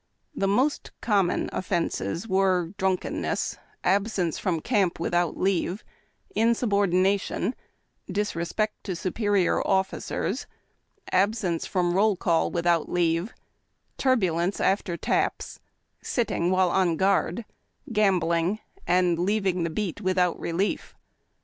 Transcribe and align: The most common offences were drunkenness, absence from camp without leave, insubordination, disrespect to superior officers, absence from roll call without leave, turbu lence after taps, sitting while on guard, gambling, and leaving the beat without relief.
The 0.33 0.47
most 0.47 0.89
common 0.99 1.47
offences 1.53 2.27
were 2.27 2.73
drunkenness, 2.79 3.59
absence 3.83 4.39
from 4.39 4.59
camp 4.59 4.99
without 4.99 5.37
leave, 5.37 5.83
insubordination, 6.33 7.53
disrespect 8.11 8.83
to 8.85 8.95
superior 8.95 9.61
officers, 9.61 10.47
absence 11.11 11.67
from 11.67 11.93
roll 11.93 12.15
call 12.15 12.49
without 12.49 12.89
leave, 12.89 13.31
turbu 13.99 14.37
lence 14.37 14.59
after 14.59 14.97
taps, 14.97 15.59
sitting 16.01 16.49
while 16.49 16.71
on 16.71 16.97
guard, 16.97 17.45
gambling, 17.93 18.57
and 18.87 19.19
leaving 19.19 19.61
the 19.61 19.69
beat 19.69 20.01
without 20.01 20.39
relief. 20.39 20.95